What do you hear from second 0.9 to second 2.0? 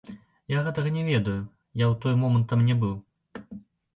не ведаю, я ў